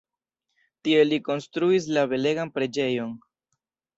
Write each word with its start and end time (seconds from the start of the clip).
Tie 0.87 1.01
li 1.09 1.19
konstruis 1.27 1.85
la 1.97 2.05
belegan 2.13 2.53
preĝejon. 2.57 3.13